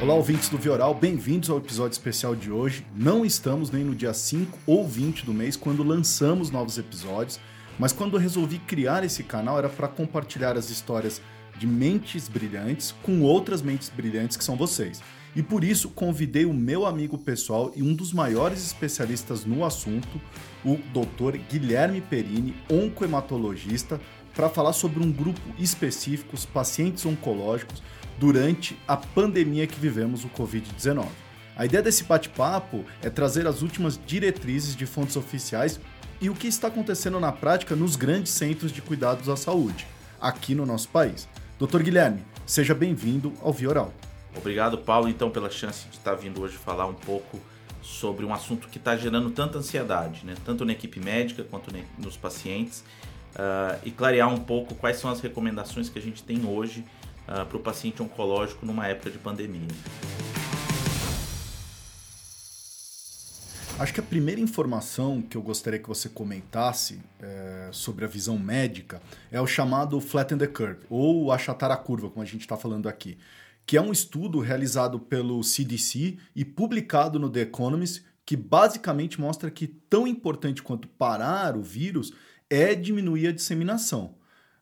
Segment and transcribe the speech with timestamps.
[0.00, 2.86] Olá, ouvintes do Vioral, bem-vindos ao episódio especial de hoje.
[2.94, 7.40] Não estamos nem no dia 5 ou 20 do mês quando lançamos novos episódios,
[7.80, 11.20] mas quando resolvi criar esse canal era para compartilhar as histórias
[11.58, 15.02] de mentes brilhantes com outras mentes brilhantes que são vocês.
[15.34, 20.20] E por isso convidei o meu amigo pessoal e um dos maiores especialistas no assunto,
[20.64, 21.38] o Dr.
[21.50, 24.00] Guilherme Perini, oncohematologista,
[24.32, 27.82] para falar sobre um grupo específico, os pacientes oncológicos,
[28.18, 31.06] durante a pandemia que vivemos, o Covid-19.
[31.56, 35.80] A ideia desse bate-papo é trazer as últimas diretrizes de fontes oficiais
[36.20, 39.86] e o que está acontecendo na prática nos grandes centros de cuidados à saúde,
[40.20, 41.28] aqui no nosso país.
[41.58, 43.92] Doutor Guilherme, seja bem-vindo ao Via Oral.
[44.36, 47.40] Obrigado, Paulo, então, pela chance de estar vindo hoje falar um pouco
[47.82, 50.34] sobre um assunto que está gerando tanta ansiedade, né?
[50.44, 52.84] tanto na equipe médica quanto nos pacientes,
[53.34, 56.84] uh, e clarear um pouco quais são as recomendações que a gente tem hoje
[57.28, 59.68] uh, para o paciente oncológico numa época de pandemia.
[63.78, 68.36] Acho que a primeira informação que eu gostaria que você comentasse é, sobre a visão
[68.36, 72.56] médica é o chamado flatten the curve, ou achatar a curva, como a gente está
[72.56, 73.16] falando aqui,
[73.64, 79.48] que é um estudo realizado pelo CDC e publicado no The Economist, que basicamente mostra
[79.48, 82.12] que tão importante quanto parar o vírus
[82.50, 84.17] é diminuir a disseminação.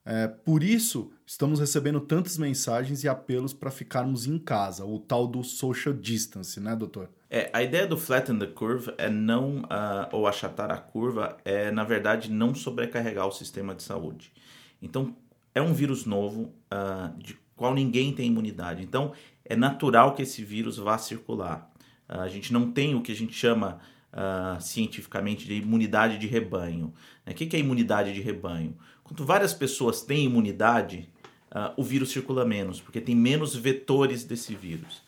[0.09, 5.27] É, por isso, estamos recebendo tantas mensagens e apelos para ficarmos em casa, o tal
[5.27, 7.11] do social distance, né, doutor?
[7.29, 11.73] É, a ideia do flatten the curve é não, uh, ou achatar a curva, é
[11.73, 14.33] na verdade não sobrecarregar o sistema de saúde.
[14.81, 15.17] Então,
[15.53, 18.85] é um vírus novo, uh, de qual ninguém tem imunidade.
[18.85, 19.13] Então,
[19.45, 21.69] é natural que esse vírus vá circular.
[22.09, 23.81] Uh, a gente não tem o que a gente chama
[24.61, 26.95] cientificamente de imunidade de rebanho.
[27.27, 27.35] Né?
[27.35, 28.75] O que é imunidade de rebanho?
[29.07, 31.09] Quando várias pessoas têm imunidade,
[31.53, 35.01] uh, o vírus circula menos, porque tem menos vetores desse vírus.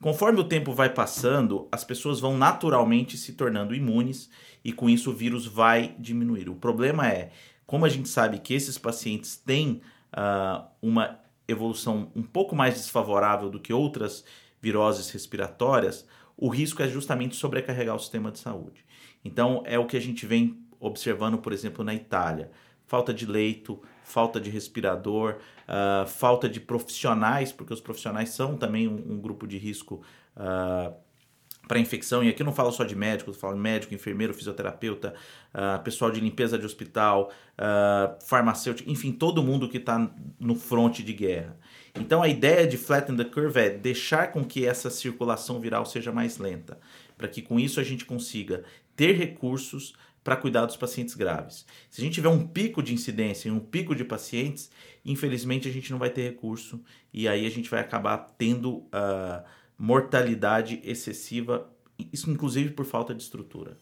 [0.00, 4.30] Conforme o tempo vai passando, as pessoas vão naturalmente se tornando imunes
[4.64, 6.48] e com isso o vírus vai diminuir.
[6.48, 7.32] O problema é,
[7.66, 9.80] como a gente sabe que esses pacientes têm
[10.12, 14.24] uh, uma evolução um pouco mais desfavorável do que outras
[14.60, 18.84] viroses respiratórias, o risco é justamente sobrecarregar o sistema de saúde.
[19.24, 22.50] Então, é o que a gente vem observando, por exemplo, na Itália
[22.92, 25.36] falta de leito, falta de respirador,
[25.66, 30.02] uh, falta de profissionais, porque os profissionais são também um, um grupo de risco
[30.36, 30.92] uh,
[31.66, 32.22] para infecção.
[32.22, 35.14] E aqui eu não falo só de médico, eu falo médico, enfermeiro, fisioterapeuta,
[35.54, 37.32] uh, pessoal de limpeza de hospital,
[38.26, 41.56] farmacêutico, enfim, todo mundo que está no fronte de guerra.
[41.94, 46.12] Então a ideia de flatten the curve é deixar com que essa circulação viral seja
[46.12, 46.78] mais lenta,
[47.22, 48.64] para que com isso a gente consiga
[48.96, 49.94] ter recursos
[50.24, 51.64] para cuidar dos pacientes graves.
[51.88, 54.72] Se a gente tiver um pico de incidência e um pico de pacientes,
[55.04, 56.82] infelizmente a gente não vai ter recurso
[57.14, 59.44] e aí a gente vai acabar tendo uh,
[59.78, 61.70] mortalidade excessiva,
[62.12, 63.78] isso inclusive por falta de estrutura.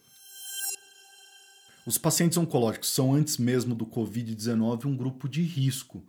[1.87, 6.05] Os pacientes oncológicos são, antes mesmo do Covid-19, um grupo de risco.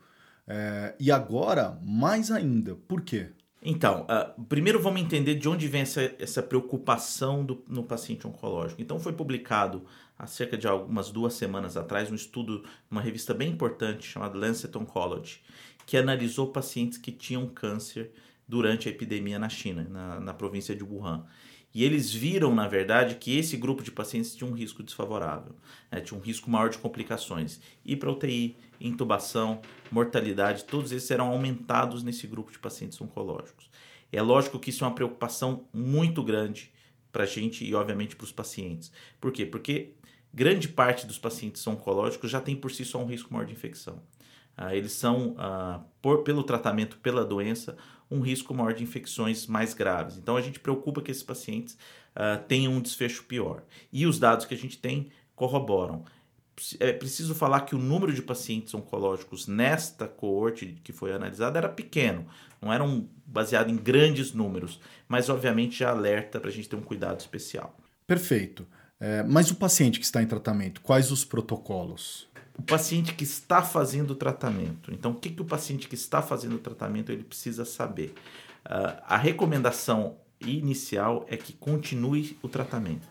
[0.47, 2.75] É, e agora, mais ainda.
[2.75, 3.31] Por quê?
[3.65, 8.83] Então, uh, primeiro vamos entender de onde vem essa, essa preocupação do, no paciente oncológico.
[8.83, 9.85] Então, foi publicado
[10.19, 14.77] há cerca de algumas duas semanas atrás um estudo, uma revista bem importante chamada Lancet
[14.77, 15.41] Oncology,
[15.87, 18.11] que analisou pacientes que tinham câncer
[18.49, 21.25] durante a epidemia na China, na, na província de Wuhan.
[21.75, 25.55] E eles viram, na verdade, que esse grupo de pacientes tinha um risco desfavorável,
[25.91, 26.01] né?
[26.01, 27.61] tinha um risco maior de complicações.
[27.85, 33.71] Ir para UTI, intubação, mortalidade, todos esses eram aumentados nesse grupo de pacientes oncológicos.
[34.13, 36.71] É lógico que isso é uma preocupação muito grande
[37.11, 38.93] para a gente e, obviamente, para os pacientes.
[39.19, 39.47] Por quê?
[39.47, 39.95] Porque
[40.33, 44.03] grande parte dos pacientes oncológicos já tem por si só um risco maior de infecção.
[44.57, 47.77] Ah, eles são, ah, por, pelo tratamento pela doença,
[48.13, 50.17] um risco maior de infecções mais graves.
[50.19, 51.77] Então a gente preocupa que esses pacientes
[52.15, 53.63] uh, tenham um desfecho pior.
[53.93, 56.05] E os dados que a gente tem corroboram.
[56.79, 61.69] É preciso falar que o número de pacientes oncológicos nesta coorte que foi analisada era
[61.69, 62.27] pequeno,
[62.61, 64.79] não eram baseado em grandes números,
[65.09, 67.75] mas obviamente já alerta para a gente ter um cuidado especial.
[68.07, 68.67] Perfeito.
[69.01, 72.29] É, mas o paciente que está em tratamento, quais os protocolos?
[72.59, 74.93] O paciente que está fazendo o tratamento.
[74.93, 78.15] Então, o que, que o paciente que está fazendo o tratamento ele precisa saber?
[78.65, 83.09] Uh, a recomendação inicial é que continue o tratamento,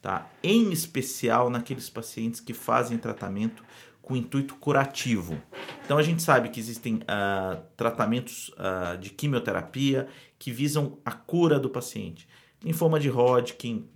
[0.00, 0.30] tá?
[0.42, 3.64] Em especial naqueles pacientes que fazem tratamento
[4.00, 5.36] com intuito curativo.
[5.84, 10.06] Então a gente sabe que existem uh, tratamentos uh, de quimioterapia
[10.38, 12.28] que visam a cura do paciente.
[12.62, 13.88] Linfoma de Hodgkin,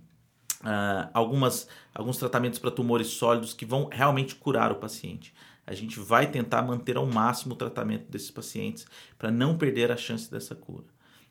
[0.61, 5.33] uh, algumas, alguns tratamentos para tumores sólidos que vão realmente curar o paciente.
[5.65, 8.85] A gente vai tentar manter ao máximo o tratamento desses pacientes
[9.17, 10.85] para não perder a chance dessa cura.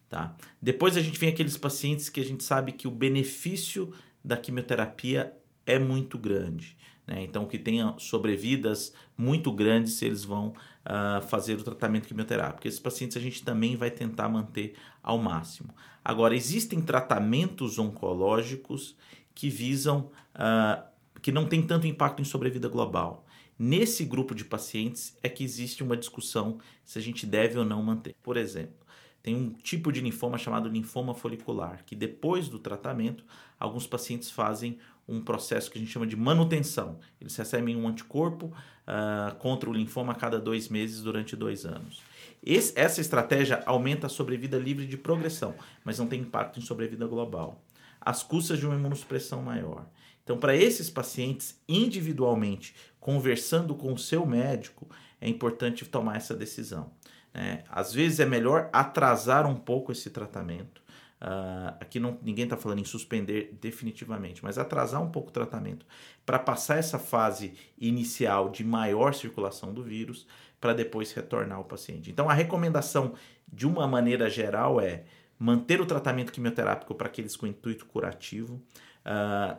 [0.08, 0.34] Tá?
[0.60, 3.92] Depois a gente vem aqueles pacientes que a gente sabe que o benefício
[4.24, 5.32] da quimioterapia
[5.66, 6.76] é muito grande.
[7.06, 7.22] Né?
[7.22, 12.66] Então, que tenha sobrevidas muito grandes se eles vão uh, fazer o tratamento quimioterápico.
[12.66, 15.74] Esses pacientes a gente também vai tentar manter ao máximo.
[16.04, 18.96] Agora, existem tratamentos oncológicos
[19.34, 20.82] que visam, uh,
[21.20, 23.26] que não tem tanto impacto em sobrevida global.
[23.58, 27.82] Nesse grupo de pacientes é que existe uma discussão se a gente deve ou não
[27.82, 28.14] manter.
[28.22, 28.80] Por exemplo,
[29.22, 33.22] tem um tipo de linfoma chamado linfoma folicular, que depois do tratamento,
[33.58, 36.98] alguns pacientes fazem um processo que a gente chama de manutenção.
[37.20, 42.00] Eles recebem um anticorpo uh, contra o linfoma a cada dois meses durante dois anos.
[42.42, 45.54] Esse, essa estratégia aumenta a sobrevida livre de progressão,
[45.84, 47.60] mas não tem impacto em sobrevida global.
[48.00, 49.86] As custas de uma imunossupressão maior.
[50.24, 54.88] Então, para esses pacientes, individualmente, conversando com o seu médico,
[55.20, 56.92] é importante tomar essa decisão.
[57.32, 60.80] É, às vezes é melhor atrasar um pouco esse tratamento.
[61.20, 65.84] Uh, aqui não, ninguém está falando em suspender definitivamente, mas atrasar um pouco o tratamento
[66.24, 70.26] para passar essa fase inicial de maior circulação do vírus
[70.58, 72.10] para depois retornar o paciente.
[72.10, 73.14] Então a recomendação
[73.52, 75.04] de uma maneira geral é
[75.40, 78.62] manter o tratamento quimioterápico para aqueles com intuito curativo
[79.04, 79.58] uh,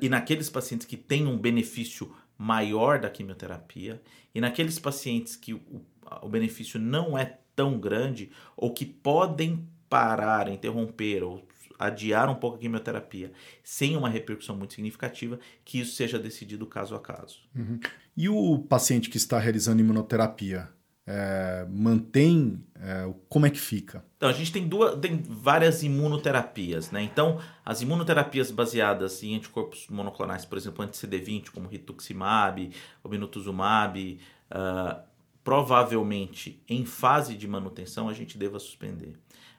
[0.00, 4.00] e naqueles pacientes que têm um benefício maior da quimioterapia
[4.32, 5.84] e naqueles pacientes que o
[6.22, 11.46] o benefício não é tão grande ou que podem parar, interromper ou
[11.78, 13.32] adiar um pouco a quimioterapia
[13.62, 17.40] sem uma repercussão muito significativa, que isso seja decidido caso a caso.
[17.54, 17.80] Uhum.
[18.16, 20.68] E o paciente que está realizando imunoterapia?
[21.06, 24.04] É, mantém é, como é que fica?
[24.16, 27.02] Então a gente tem duas, tem várias imunoterapias, né?
[27.02, 32.70] Então as imunoterapias baseadas em anticorpos monoclonais, por exemplo, anti-CD20, como rituximab,
[33.02, 34.20] obinutuzumab,
[34.50, 35.02] uh,
[35.42, 39.18] provavelmente em fase de manutenção a gente deva suspender.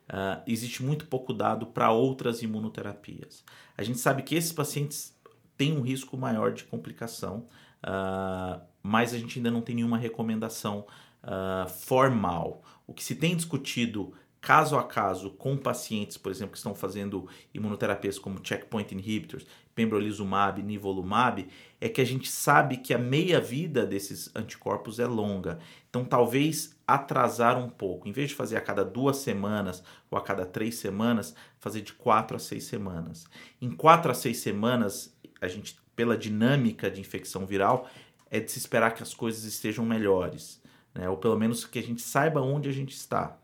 [0.10, 3.44] Uh, existe muito pouco dado para outras imunoterapias.
[3.78, 5.16] A gente sabe que esses pacientes
[5.58, 7.48] têm um risco maior de complicação,
[7.84, 10.86] uh, mas a gente ainda não tem nenhuma recomendação
[11.24, 12.64] uh, formal.
[12.88, 17.30] O que se tem discutido caso a caso com pacientes, por exemplo, que estão fazendo
[17.54, 19.46] imunoterapias como checkpoint inhibitors,
[19.76, 21.48] pembrolizumab, nivolumab,
[21.80, 25.60] é que a gente sabe que a meia-vida desses anticorpos é longa.
[25.90, 28.08] Então, talvez atrasar um pouco.
[28.08, 31.94] Em vez de fazer a cada duas semanas ou a cada três semanas, fazer de
[31.94, 33.28] quatro a seis semanas.
[33.62, 37.88] Em quatro a seis semanas, a gente, pela dinâmica de infecção viral,
[38.30, 40.61] é de se esperar que as coisas estejam melhores.
[40.94, 41.10] Né?
[41.10, 43.38] Ou pelo menos que a gente saiba onde a gente está.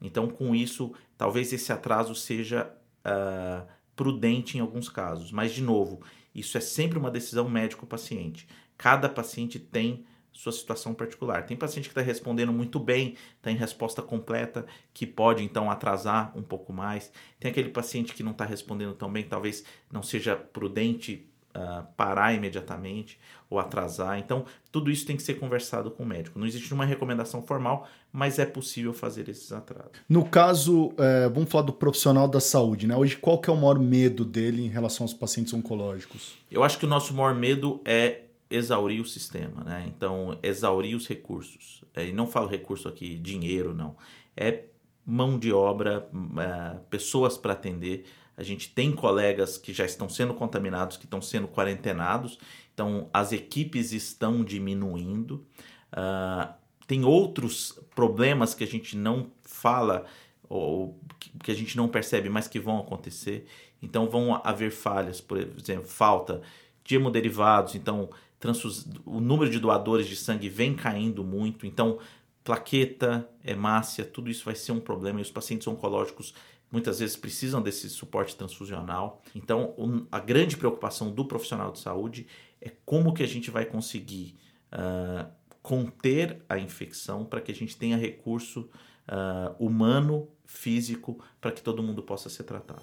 [0.00, 2.70] Então, com isso, talvez esse atraso seja
[3.04, 3.66] uh,
[3.96, 5.32] prudente em alguns casos.
[5.32, 6.02] Mas, de novo,
[6.34, 8.48] isso é sempre uma decisão médico-paciente.
[8.76, 10.04] Cada paciente tem
[10.34, 11.46] sua situação particular.
[11.46, 16.36] Tem paciente que está respondendo muito bem, está em resposta completa, que pode então atrasar
[16.36, 17.12] um pouco mais.
[17.38, 22.34] Tem aquele paciente que não está respondendo tão bem, talvez não seja prudente uh, parar
[22.34, 23.18] imediatamente
[23.48, 24.18] ou atrasar.
[24.18, 26.38] Então, tudo isso tem que ser conversado com o médico.
[26.38, 29.92] Não existe uma recomendação formal, mas é possível fazer esses atrasos.
[30.08, 32.96] No caso, é, vamos falar do profissional da saúde, né?
[32.96, 36.36] Hoje, qual que é o maior medo dele em relação aos pacientes oncológicos?
[36.50, 39.84] Eu acho que o nosso maior medo é exaurir o sistema, né?
[39.88, 41.84] Então, exaurir os recursos.
[41.94, 43.96] É, e não falo recurso aqui, dinheiro, não.
[44.36, 44.64] É
[45.06, 46.08] mão de obra,
[46.38, 48.04] é, pessoas para atender.
[48.36, 52.38] A gente tem colegas que já estão sendo contaminados, que estão sendo quarentenados,
[52.72, 55.46] então as equipes estão diminuindo.
[55.92, 56.52] Uh,
[56.86, 60.04] tem outros problemas que a gente não fala
[60.48, 60.98] ou
[61.42, 63.46] que a gente não percebe, mas que vão acontecer.
[63.80, 66.42] Então vão haver falhas, por exemplo, falta
[66.84, 68.86] de hemoderivados, então transfus...
[69.06, 71.98] o número de doadores de sangue vem caindo muito, então
[72.42, 76.34] plaqueta, hemácia, tudo isso vai ser um problema e os pacientes oncológicos
[76.74, 79.22] muitas vezes precisam desse suporte transfusional.
[79.32, 82.26] Então, a grande preocupação do profissional de saúde
[82.60, 84.36] é como que a gente vai conseguir
[84.72, 85.30] uh,
[85.62, 88.68] conter a infecção para que a gente tenha recurso
[89.08, 92.82] uh, humano, físico, para que todo mundo possa ser tratado.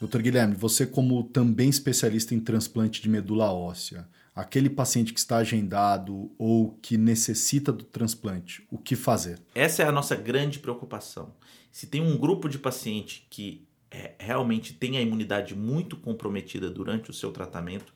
[0.00, 5.38] Doutor Guilherme, você como também especialista em transplante de medula óssea, aquele paciente que está
[5.38, 9.40] agendado ou que necessita do transplante, o que fazer?
[9.54, 11.34] Essa é a nossa grande preocupação.
[11.72, 17.08] Se tem um grupo de paciente que é, realmente tem a imunidade muito comprometida durante
[17.08, 17.94] o seu tratamento,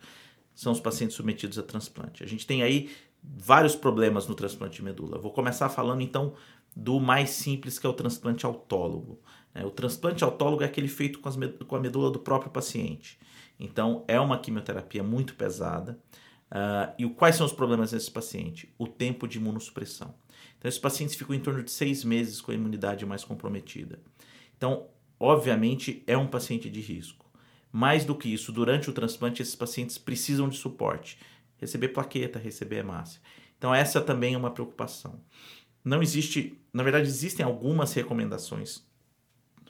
[0.54, 2.24] são os pacientes submetidos a transplante.
[2.24, 2.90] A gente tem aí
[3.22, 5.18] vários problemas no transplante de medula.
[5.18, 6.34] Vou começar falando então
[6.74, 9.20] do mais simples, que é o transplante autólogo.
[9.54, 9.64] Né?
[9.64, 13.18] O transplante autólogo é aquele feito com, a medula do próprio paciente.
[13.58, 15.98] Então, é uma quimioterapia muito pesada.
[16.50, 18.72] Uh, e quais são os problemas desse paciente?
[18.76, 20.14] O tempo de imunossupressão.
[20.58, 24.00] Então, esses pacientes ficam em torno de seis meses com a imunidade mais comprometida.
[24.56, 24.88] Então,
[25.18, 27.24] obviamente, é um paciente de risco.
[27.72, 31.18] Mais do que isso, durante o transplante, esses pacientes precisam de suporte.
[31.56, 33.20] Receber plaqueta, receber hemácia.
[33.56, 35.20] Então, essa também é uma preocupação.
[35.84, 38.82] Não existe, na verdade, existem algumas recomendações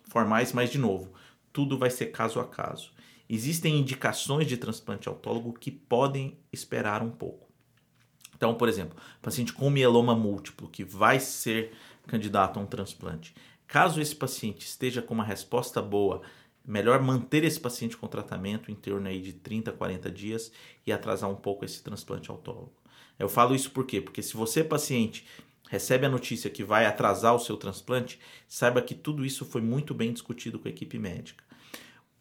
[0.08, 1.12] formais, mas, de novo,
[1.52, 2.92] tudo vai ser caso a caso.
[3.32, 7.49] Existem indicações de transplante autólogo que podem esperar um pouco.
[8.34, 11.70] Então, por exemplo, paciente com mieloma múltiplo que vai ser
[12.08, 13.32] candidato a um transplante.
[13.68, 16.22] Caso esse paciente esteja com uma resposta boa,
[16.66, 20.50] melhor manter esse paciente com tratamento em torno aí de 30, 40 dias
[20.84, 22.72] e atrasar um pouco esse transplante autólogo.
[23.16, 24.00] Eu falo isso por quê?
[24.00, 25.25] Porque se você, paciente,
[25.68, 28.18] recebe a notícia que vai atrasar o seu transplante,
[28.49, 31.50] saiba que tudo isso foi muito bem discutido com a equipe médica.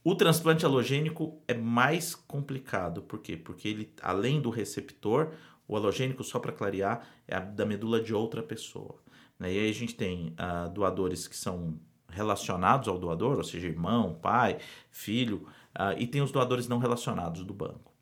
[0.04, 3.36] O transplante halogênico é mais complicado, por quê?
[3.36, 5.34] Porque ele, além do receptor,
[5.68, 8.96] o halogênico, só para clarear, é da medula de outra pessoa.
[9.38, 9.54] Né?
[9.54, 11.78] E aí a gente tem uh, doadores que são
[12.08, 14.58] relacionados ao doador, ou seja, irmão, pai,
[14.90, 17.94] filho, uh, e tem os doadores não relacionados do banco.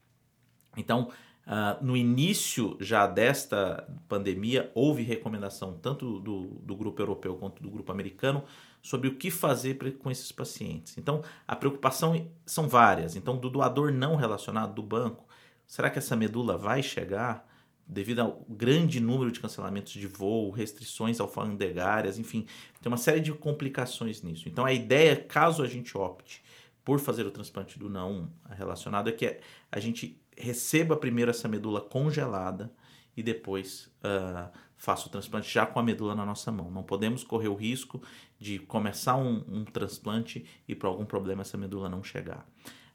[0.77, 1.09] Então,
[1.45, 7.69] uh, no início já desta pandemia, houve recomendação tanto do, do grupo europeu quanto do
[7.69, 8.43] grupo americano
[8.81, 10.97] sobre o que fazer com esses pacientes.
[10.97, 13.15] Então, a preocupação são várias.
[13.15, 15.27] Então, do doador não relacionado do banco,
[15.65, 17.45] será que essa medula vai chegar?
[17.89, 22.45] Devido ao grande número de cancelamentos de voo, restrições alfandegárias, enfim,
[22.81, 24.49] tem uma série de complicações nisso.
[24.49, 26.43] Então, a ideia, caso a gente opte
[26.83, 29.39] por fazer o transplante do não relacionado, é que
[29.71, 32.71] a gente receba primeiro essa medula congelada
[33.17, 36.69] e depois uh, faça o transplante já com a medula na nossa mão.
[36.69, 37.99] Não podemos correr o risco
[38.39, 42.47] de começar um, um transplante e por algum problema essa medula não chegar.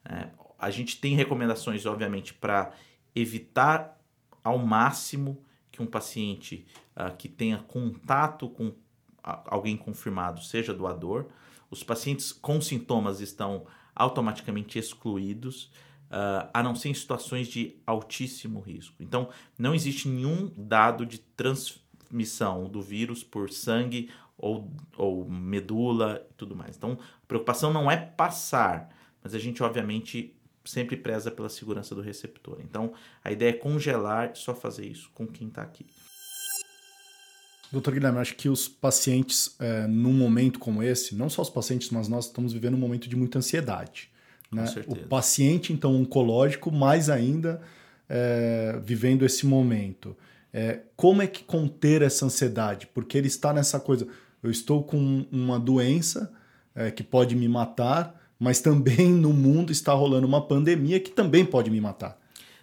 [0.05, 2.73] É, a gente tem recomendações, obviamente, para
[3.15, 4.01] evitar
[4.45, 8.73] ao máximo que um paciente uh, que tenha contato com
[9.23, 11.27] alguém confirmado seja doador.
[11.71, 15.71] Os pacientes com sintomas estão automaticamente excluídos,
[16.13, 18.95] uh, a não ser em situações de altíssimo risco.
[19.01, 26.35] Então, não existe nenhum dado de transmissão do vírus por sangue ou, ou medula e
[26.35, 26.77] tudo mais.
[26.77, 32.03] Então, a preocupação não é passar, mas a gente, obviamente, sempre preza pela segurança do
[32.03, 32.59] receptor.
[32.61, 32.93] Então,
[33.25, 35.87] a ideia é congelar só fazer isso com quem está aqui.
[37.71, 41.89] Doutor Guilherme, acho que os pacientes, é, num momento como esse, não só os pacientes,
[41.89, 44.12] mas nós estamos vivendo um momento de muita ansiedade.
[44.53, 44.65] Né?
[44.87, 47.61] O paciente, então, oncológico, mais ainda,
[48.09, 50.15] é, vivendo esse momento.
[50.53, 52.87] É, como é que conter essa ansiedade?
[52.87, 54.07] Porque ele está nessa coisa,
[54.43, 56.31] eu estou com uma doença
[56.75, 61.45] é, que pode me matar, mas também no mundo está rolando uma pandemia que também
[61.45, 62.21] pode me matar.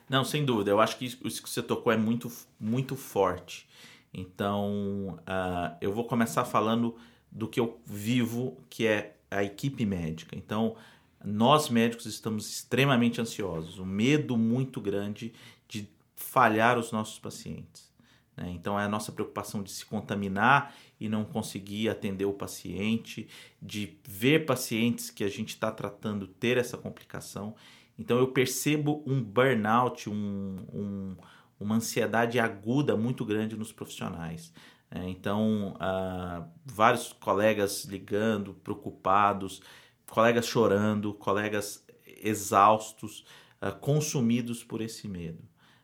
[0.07, 0.71] Não, sem dúvida.
[0.71, 3.67] Eu acho que isso que você tocou é muito, muito forte.
[4.13, 6.95] Então, uh, eu vou começar falando
[7.31, 10.35] do que eu vivo, que é a equipe médica.
[10.35, 10.75] Então,
[11.23, 15.33] nós médicos estamos extremamente ansiosos, um medo muito grande
[15.67, 17.91] de falhar os nossos pacientes.
[18.35, 18.51] Né?
[18.51, 23.27] Então, é a nossa preocupação de se contaminar e não conseguir atender o paciente,
[23.61, 27.55] de ver pacientes que a gente está tratando ter essa complicação.
[27.97, 31.15] Então eu percebo um burnout, um, um,
[31.59, 34.53] uma ansiedade aguda muito grande nos profissionais.
[34.89, 39.61] É, então, uh, vários colegas ligando, preocupados,
[40.09, 43.25] colegas chorando, colegas exaustos,
[43.61, 45.43] uh, consumidos por esse medo.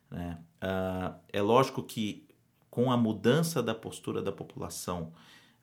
[0.10, 0.38] Né?
[0.62, 2.27] Uh, é lógico que
[2.70, 5.13] com a mudança da postura da população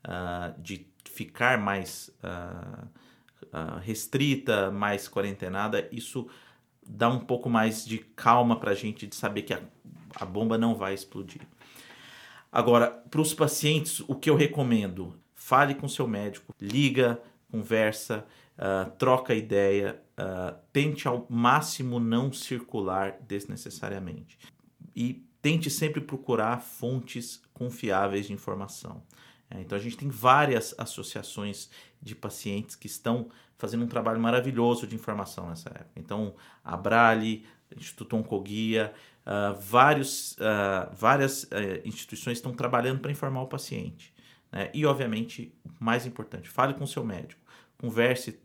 [0.06, 2.10] uh, de ficar mais
[3.82, 6.26] restrita, mais quarentenada, isso
[6.86, 9.60] dá um pouco mais de calma para a gente de saber que a,
[10.14, 11.42] a bomba não vai explodir.
[12.50, 15.18] Agora, para os pacientes, o que eu recomendo?
[15.34, 18.26] Fale com seu médico, liga, conversa,
[18.58, 24.38] uh, troca ideia, uh, tente ao máximo não circular desnecessariamente.
[24.94, 29.02] E tente sempre procurar fontes confiáveis de informação.
[29.50, 31.68] É, então a gente tem várias associações
[32.00, 33.28] de pacientes que estão
[33.58, 35.92] fazendo um trabalho maravilhoso de informação nessa época.
[35.96, 37.44] Então a Brale,
[37.76, 38.92] Instituto Oncoguia,
[39.26, 41.48] uh, vários, uh, várias uh,
[41.84, 44.12] instituições estão trabalhando para informar o paciente.
[44.50, 44.70] Né?
[44.72, 47.40] E obviamente, mais importante, fale com o seu médico,
[47.82, 48.38] converse,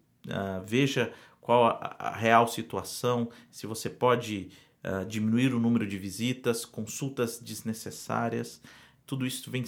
[0.66, 1.14] veja
[1.48, 4.50] qual a, a real situação, se você pode
[4.84, 8.62] uh, diminuir o número de visitas, consultas desnecessárias.
[9.06, 9.64] Tudo isso vem.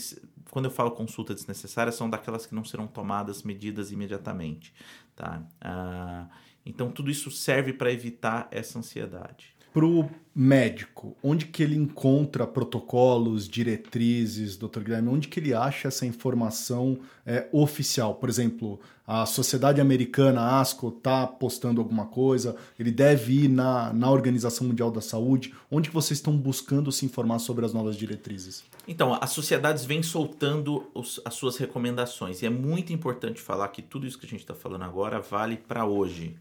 [0.52, 4.74] Quando eu falo consulta desnecessária, são daquelas que não serão tomadas medidas imediatamente.
[5.16, 5.42] Tá?
[5.64, 6.30] Uh,
[6.66, 9.56] então, tudo isso serve para evitar essa ansiedade.
[9.74, 15.90] Para o médico, onde que ele encontra protocolos, diretrizes, doutor Guilherme, onde que ele acha
[15.90, 18.16] essa informação é, oficial?
[18.16, 24.10] Por exemplo, a Sociedade Americana, ASCO, está postando alguma coisa, ele deve ir na, na
[24.10, 28.64] Organização Mundial da Saúde, onde que vocês estão buscando se informar sobre as novas diretrizes?
[28.88, 33.82] Então, as sociedades vêm soltando os, as suas recomendações, e é muito importante falar que
[33.82, 36.38] tudo isso que a gente está falando agora vale para hoje,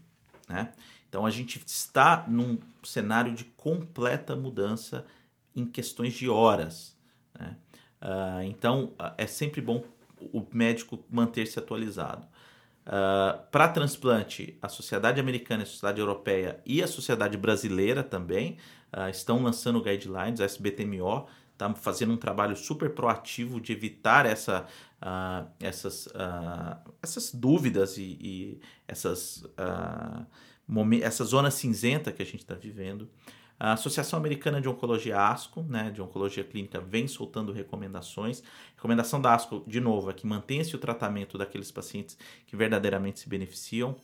[0.47, 0.69] né?
[1.09, 5.05] Então a gente está num cenário de completa mudança
[5.55, 6.95] em questões de horas.
[7.37, 7.57] Né?
[8.01, 9.83] Uh, então é sempre bom
[10.31, 12.25] o médico manter-se atualizado.
[12.85, 18.57] Uh, Para transplante, a Sociedade Americana, a Sociedade Europeia e a Sociedade Brasileira também
[18.95, 24.65] uh, estão lançando guidelines, a SBTMO está fazendo um trabalho super proativo de evitar essa,
[25.59, 26.07] essas,
[27.03, 29.43] essas dúvidas e, e essas
[31.01, 33.09] essa zona cinzenta que a gente está vivendo.
[33.59, 38.41] A Associação Americana de Oncologia ASCO, né, de Oncologia Clínica, vem soltando recomendações.
[38.75, 43.27] Recomendação da ASCO, de novo, é que mantenha-se o tratamento daqueles pacientes que verdadeiramente se
[43.27, 43.97] beneficiam.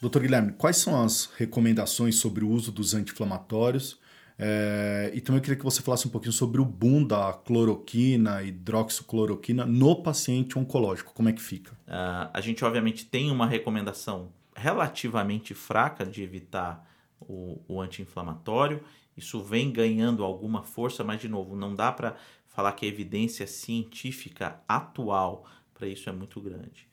[0.00, 3.98] Doutor Guilherme, quais são as recomendações sobre o uso dos anti-inflamatórios?
[4.38, 8.42] É, e também eu queria que você falasse um pouquinho sobre o boom da cloroquina,
[8.42, 11.12] hidroxicloroquina no paciente oncológico.
[11.12, 11.72] Como é que fica?
[11.88, 16.88] Uh, a gente, obviamente, tem uma recomendação relativamente fraca de evitar
[17.20, 18.82] o, o anti-inflamatório.
[19.16, 23.46] Isso vem ganhando alguma força, mas, de novo, não dá para falar que a evidência
[23.46, 26.88] científica atual para isso é muito grande.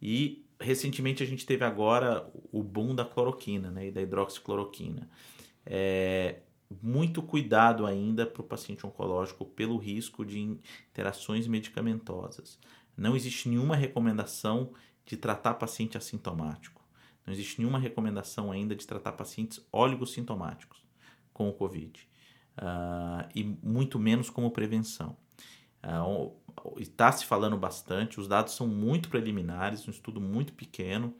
[0.00, 5.08] E recentemente a gente teve agora o boom da cloroquina né, e da hidroxicloroquina.
[5.64, 6.40] É,
[6.82, 12.58] muito cuidado ainda para o paciente oncológico pelo risco de interações medicamentosas.
[12.96, 14.72] Não existe nenhuma recomendação
[15.04, 16.79] de tratar paciente assintomático.
[17.30, 20.84] Não existe nenhuma recomendação ainda de tratar pacientes oligossintomáticos
[21.32, 22.08] com o Covid.
[22.58, 25.16] Uh, e muito menos como prevenção.
[25.80, 26.34] Uh,
[26.76, 31.14] está se falando bastante, os dados são muito preliminares, um estudo muito pequeno,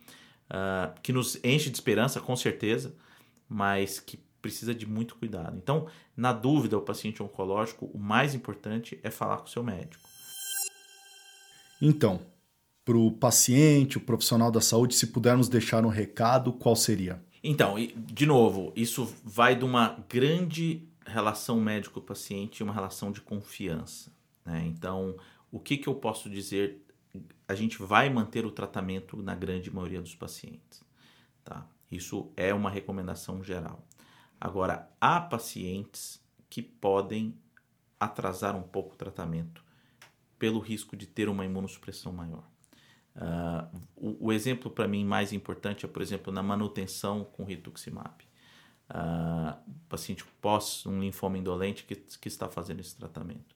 [0.51, 2.93] uh, que nos enche de esperança, com certeza,
[3.49, 5.57] mas que precisa de muito cuidado.
[5.57, 10.09] Então, na dúvida, o paciente oncológico, o mais importante é falar com o seu médico.
[11.81, 12.21] Então,
[12.85, 17.23] para o paciente, o profissional da saúde, se pudermos deixar um recado, qual seria?
[17.43, 24.13] Então, de novo, isso vai de uma grande relação médico-paciente e uma relação de confiança.
[24.45, 24.65] Né?
[24.67, 25.17] Então,
[25.51, 26.85] o que, que eu posso dizer?
[27.49, 30.83] A gente vai manter o tratamento na grande maioria dos pacientes.
[31.45, 31.67] Tá?
[31.91, 33.85] Isso é uma recomendação geral.
[34.41, 37.35] Agora, há pacientes que podem
[37.99, 39.63] atrasar um pouco o tratamento
[40.39, 42.50] pelo risco de ter uma imunossupressão maior.
[43.21, 48.25] Uh, o, o, exemplo para mim mais importante é, por exemplo, na manutenção com rituximab.
[48.89, 49.55] Uh,
[49.91, 53.55] paciente pós um linfoma indolente que, que está fazendo esse tratamento.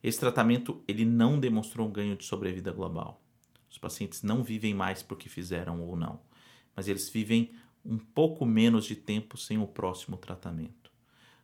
[0.00, 3.20] Esse tratamento ele não demonstrou um ganho de sobrevida global.
[3.68, 6.20] Os pacientes não vivem mais porque fizeram ou não,
[6.74, 7.52] mas eles vivem
[7.84, 10.90] um pouco menos de tempo sem o próximo tratamento.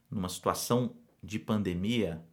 [0.09, 2.25] Numa situação de pandemia,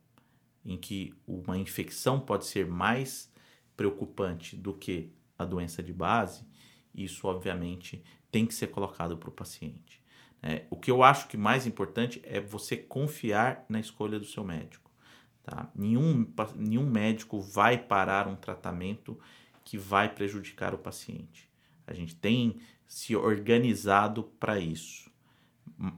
[0.64, 3.32] em que uma infecção pode ser mais
[3.76, 5.12] preocupante do que
[5.44, 6.46] a doença de base,
[6.94, 10.02] isso obviamente tem que ser colocado para o paciente.
[10.42, 14.44] É, o que eu acho que mais importante é você confiar na escolha do seu
[14.44, 14.92] médico.
[15.44, 15.70] Tá?
[15.76, 19.18] Nenhum, nenhum médico vai parar um tratamento
[19.64, 21.50] que vai prejudicar o paciente.
[21.88, 25.12] A gente tem se organizado para isso.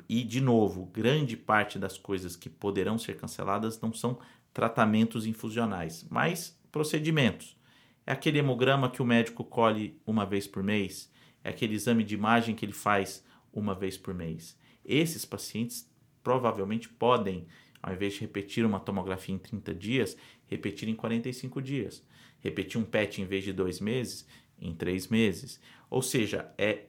[0.08, 4.20] E, de novo, grande parte das coisas que poderão ser canceladas não são
[4.54, 7.58] tratamentos infusionais, mas procedimentos.
[8.06, 11.12] É aquele hemograma que o médico colhe uma vez por mês,
[11.44, 14.58] é aquele exame de imagem que ele faz uma vez por mês.
[14.84, 15.90] Esses pacientes
[16.24, 17.48] provavelmente podem,
[17.82, 22.04] ao invés de repetir uma tomografia em 30 dias, repetir em 45 dias.
[22.40, 24.28] Repetir um PET em vez de dois meses,
[24.60, 25.60] em três meses.
[25.90, 26.86] Ou seja, é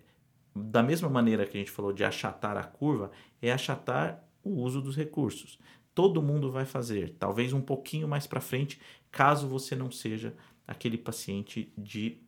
[0.55, 3.11] da mesma maneira que a gente falou de achatar a curva,
[3.43, 5.59] é achatar o uso dos recursos.
[5.95, 10.35] Todo mundo vai fazer, talvez um pouquinho mais para frente, caso você não seja
[10.67, 12.19] aquele paciente de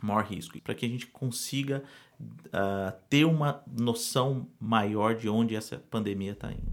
[0.00, 1.82] maior risco, para que a gente consiga
[2.20, 6.72] uh, ter uma noção maior de onde essa pandemia está indo.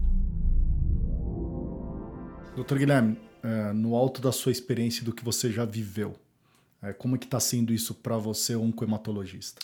[2.54, 6.14] Doutor Guilherme, uh, no alto da sua experiência do que você já viveu,
[6.82, 9.62] uh, como é que está sendo isso para você, um hematologista?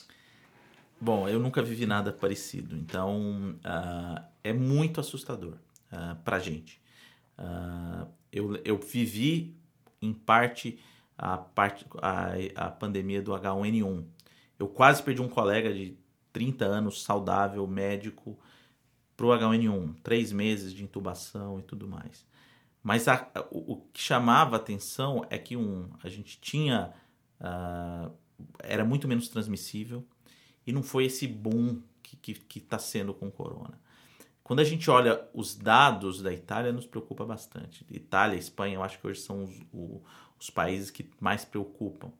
[1.00, 3.54] Bom, eu nunca vivi nada parecido, então
[4.42, 5.54] é muito assustador
[5.92, 6.80] uh, para a gente.
[8.32, 9.54] eu, eu vivi,
[10.02, 10.80] em parte,
[11.18, 14.04] a, parte, a, a pandemia do H1N1.
[14.56, 15.98] Eu quase perdi um colega de
[16.32, 18.38] 30 anos, saudável, médico,
[19.16, 22.24] para o H1N1, três meses de intubação e tudo mais.
[22.80, 26.92] Mas a, o, o, que chamava atenção é que um, a gente tinha.
[27.40, 28.12] Uh,
[28.60, 30.06] era muito menos transmissível
[30.64, 33.80] e não foi esse boom que está sendo com o corona.
[34.48, 37.84] Quando a gente olha os dados da Itália, nos preocupa bastante.
[37.90, 40.02] Itália Espanha, eu acho que hoje são os, o,
[40.38, 42.12] os países que mais preocupam.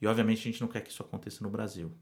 [0.00, 1.92] E obviamente a gente não quer que isso aconteça no Brasil.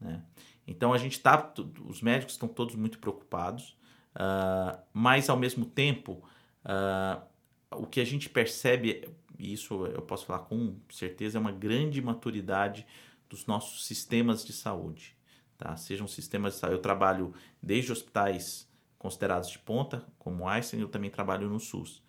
[0.00, 0.22] Né?
[0.66, 1.52] Então a gente está,
[1.86, 3.76] os médicos estão todos muito preocupados,
[4.14, 6.22] uh, mas ao mesmo tempo
[6.64, 7.22] uh,
[7.70, 12.00] o que a gente percebe, e isso eu posso falar com certeza, é uma grande
[12.00, 12.86] maturidade
[13.28, 15.16] dos nossos sistemas de saúde.
[15.56, 15.76] Tá?
[15.76, 16.76] Sejam sistemas de saúde.
[16.76, 22.02] Eu trabalho desde hospitais considerados de ponta, como o Einstein, eu também trabalho no SUS.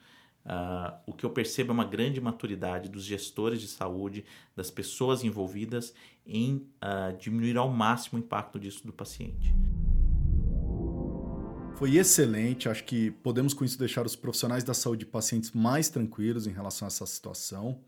[0.46, 4.26] Uh, o que eu percebo é uma grande maturidade dos gestores de saúde,
[4.56, 5.94] das pessoas envolvidas
[6.26, 9.54] em uh, diminuir ao máximo o impacto disso do paciente.
[11.76, 15.88] Foi excelente, acho que podemos com isso deixar os profissionais da saúde e pacientes mais
[15.88, 17.80] tranquilos em relação a essa situação.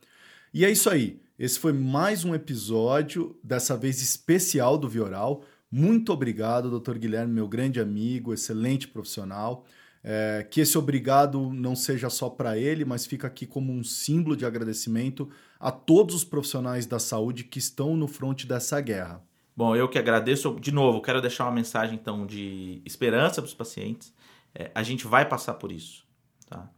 [0.53, 5.43] E é isso aí, esse foi mais um episódio, dessa vez especial do Vioral.
[5.71, 9.65] Muito obrigado, doutor Guilherme, meu grande amigo, excelente profissional.
[10.03, 14.35] É, que esse obrigado não seja só para ele, mas fica aqui como um símbolo
[14.35, 19.23] de agradecimento a todos os profissionais da saúde que estão no fronte dessa guerra.
[19.55, 20.55] Bom, eu que agradeço.
[20.59, 24.13] De novo, quero deixar uma mensagem então de esperança para os pacientes.
[24.55, 26.03] É, a gente vai passar por isso.
[26.49, 26.69] Tá?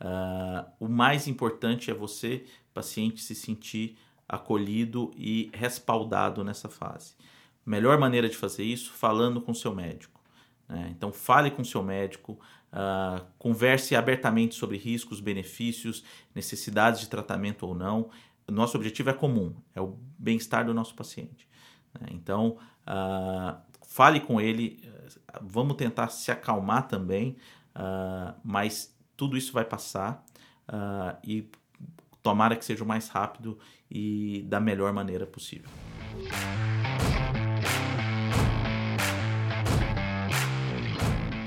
[0.00, 7.14] Uh, o mais importante é você, paciente, se sentir acolhido e respaldado nessa fase.
[7.64, 10.20] Melhor maneira de fazer isso, falando com seu médico.
[10.68, 10.92] Né?
[10.96, 12.38] Então, fale com seu médico,
[12.70, 16.04] Uh, converse abertamente sobre riscos, benefícios,
[16.34, 18.10] necessidades de tratamento ou não.
[18.46, 21.48] Nosso objetivo é comum, é o bem-estar do nosso paciente.
[21.98, 22.08] Né?
[22.12, 24.82] Então, uh, fale com ele,
[25.40, 27.36] vamos tentar se acalmar também,
[27.74, 30.24] uh, mas tudo isso vai passar
[31.24, 31.48] e
[32.22, 33.58] tomara que seja o mais rápido
[33.90, 35.70] e da melhor maneira possível.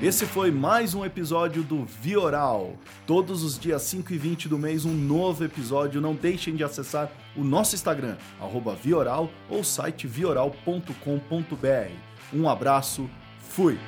[0.02, 2.74] Esse foi mais um episódio do Vioral.
[3.06, 6.00] Todos os dias 5 e 20 do mês, um novo episódio.
[6.00, 8.16] Não deixem de acessar o nosso Instagram,
[8.74, 11.92] Vioral, ou site vioral.com.br.
[12.34, 13.78] Um abraço, fui!